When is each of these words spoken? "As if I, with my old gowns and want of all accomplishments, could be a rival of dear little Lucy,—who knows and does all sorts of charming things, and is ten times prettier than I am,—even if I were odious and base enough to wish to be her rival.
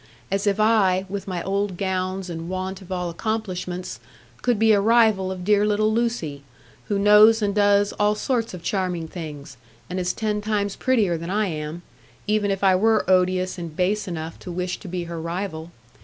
"As 0.31 0.47
if 0.47 0.59
I, 0.59 1.05
with 1.09 1.27
my 1.27 1.43
old 1.43 1.77
gowns 1.77 2.27
and 2.27 2.49
want 2.49 2.81
of 2.81 2.91
all 2.91 3.11
accomplishments, 3.11 3.99
could 4.41 4.57
be 4.57 4.71
a 4.71 4.81
rival 4.81 5.31
of 5.31 5.43
dear 5.45 5.63
little 5.63 5.93
Lucy,—who 5.93 6.97
knows 6.97 7.43
and 7.43 7.53
does 7.53 7.93
all 7.99 8.15
sorts 8.15 8.55
of 8.55 8.63
charming 8.63 9.07
things, 9.07 9.57
and 9.91 9.99
is 9.99 10.11
ten 10.11 10.41
times 10.41 10.75
prettier 10.75 11.19
than 11.19 11.29
I 11.29 11.49
am,—even 11.49 12.49
if 12.49 12.63
I 12.63 12.75
were 12.75 13.07
odious 13.07 13.59
and 13.59 13.75
base 13.75 14.07
enough 14.07 14.39
to 14.39 14.51
wish 14.51 14.79
to 14.79 14.87
be 14.87 15.03
her 15.03 15.21
rival. 15.21 15.69